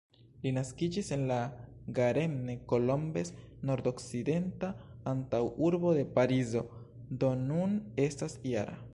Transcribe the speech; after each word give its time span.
Li 0.43 0.51
naskiĝis 0.53 1.09
en 1.15 1.25
La 1.31 1.35
Garenne-Colombes, 1.97 3.31
nordokcidenta 3.69 4.69
antaŭurbo 5.11 5.91
de 5.99 6.05
Parizo, 6.15 6.63
do 7.25 7.29
nun 7.43 7.77
estas 8.07 8.39
-jara. 8.53 8.79